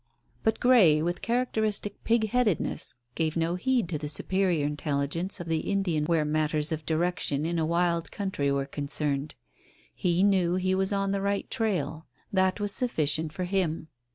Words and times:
But 0.41 0.59
Grey, 0.59 1.03
with 1.03 1.21
characteristic 1.21 2.03
pig 2.03 2.29
headedness, 2.29 2.95
gave 3.13 3.37
no 3.37 3.53
heed 3.53 3.87
to 3.89 3.99
the 3.99 4.07
superior 4.07 4.65
intelligence 4.65 5.39
of 5.39 5.47
the 5.47 5.59
Indian 5.59 6.05
where 6.05 6.25
matters 6.25 6.71
of 6.71 6.87
direction 6.87 7.45
in 7.45 7.59
a 7.59 7.67
wild 7.67 8.11
country 8.11 8.51
were 8.51 8.65
concerned. 8.65 9.35
He 9.93 10.23
knew 10.23 10.55
he 10.55 10.73
was 10.73 10.91
on 10.91 11.11
the 11.11 11.21
right 11.21 11.47
trail. 11.51 12.07
That 12.33 12.59
was 12.59 12.71
sufficient 12.73 13.31
for 13.31 13.43
him. 13.43 13.89